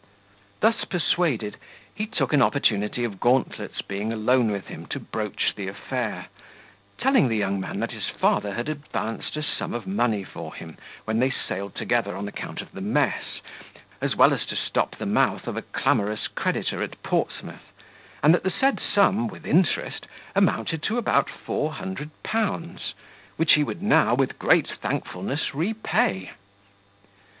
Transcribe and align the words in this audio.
Thus 0.61 0.83
persuaded, 0.83 1.57
he 1.93 2.07
took 2.07 2.33
an 2.33 2.41
opportunity 2.41 3.03
of 3.03 3.19
Gauntlet's 3.19 3.83
being 3.83 4.11
alone 4.11 4.49
with 4.49 4.65
him 4.65 4.87
to 4.87 4.99
broach 4.99 5.53
the 5.53 5.67
affair, 5.67 6.25
telling 6.97 7.27
the 7.27 7.37
young 7.37 7.59
man 7.59 7.79
that 7.81 7.91
his 7.91 8.07
father 8.09 8.55
had 8.55 8.67
advanced 8.67 9.37
a 9.37 9.43
sum 9.43 9.75
of 9.75 9.85
money 9.85 10.23
for 10.23 10.55
him, 10.55 10.77
when 11.05 11.19
they 11.19 11.29
sailed 11.29 11.75
together, 11.75 12.15
on 12.17 12.27
account 12.27 12.61
of 12.63 12.71
the 12.71 12.81
mess, 12.81 13.41
as 14.01 14.15
well 14.15 14.33
as 14.33 14.43
to 14.47 14.55
stop 14.55 14.95
the 14.95 15.05
mouth 15.05 15.45
of 15.45 15.55
a 15.55 15.61
clamorous 15.61 16.27
creditor 16.27 16.81
at 16.81 17.03
Portsmouth; 17.03 17.71
and 18.23 18.33
that 18.33 18.41
the 18.41 18.49
said 18.49 18.79
sum, 18.79 19.27
with 19.27 19.45
interest, 19.45 20.07
amounted 20.35 20.81
to 20.81 20.97
about 20.97 21.29
four 21.29 21.73
hundred 21.73 22.09
pounds, 22.23 22.95
which 23.37 23.53
he 23.53 23.63
would 23.63 23.83
now, 23.83 24.15
with 24.15 24.39
great 24.39 24.67
thankfulness, 24.79 25.53
repay. 25.53 26.31